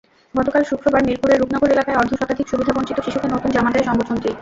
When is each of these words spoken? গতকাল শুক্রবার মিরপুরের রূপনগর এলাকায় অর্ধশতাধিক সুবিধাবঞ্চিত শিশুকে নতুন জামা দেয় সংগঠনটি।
গতকাল 0.35 0.63
শুক্রবার 0.63 1.01
মিরপুরের 1.07 1.39
রূপনগর 1.39 1.73
এলাকায় 1.73 1.99
অর্ধশতাধিক 1.99 2.47
সুবিধাবঞ্চিত 2.49 2.97
শিশুকে 3.01 3.27
নতুন 3.27 3.49
জামা 3.51 3.71
দেয় 3.71 3.87
সংগঠনটি। 3.89 4.29